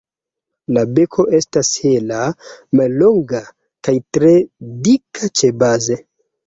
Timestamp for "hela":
1.83-2.23